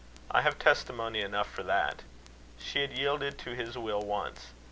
I 0.31 0.41
have 0.41 0.57
testimony 0.57 1.21
enough 1.21 1.47
for 1.47 1.61
that. 1.61 2.01
She 2.57 2.79
had 2.81 2.97
yielded 2.97 3.37
to 3.37 3.51
his 3.51 3.77
will 3.77 4.01
once. 4.01 4.47